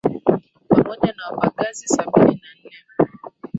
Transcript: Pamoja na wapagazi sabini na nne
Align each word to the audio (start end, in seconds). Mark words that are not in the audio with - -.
Pamoja 0.67 1.13
na 1.13 1.29
wapagazi 1.29 1.87
sabini 1.87 2.41
na 2.41 2.49
nne 2.63 2.75